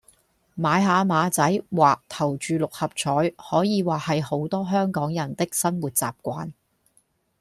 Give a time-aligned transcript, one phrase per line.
[0.55, 6.53] 買下馬仔或投注六合彩可以話係好多香港人的生活習慣